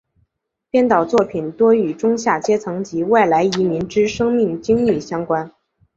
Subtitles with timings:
[0.71, 5.53] 编导作品多与中下阶层及外来移民之生命经历相关。